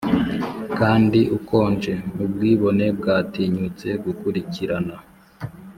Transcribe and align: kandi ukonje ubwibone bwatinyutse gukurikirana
kandi 0.77 1.19
ukonje 1.37 1.93
ubwibone 2.23 2.85
bwatinyutse 2.99 3.87
gukurikirana 4.03 4.95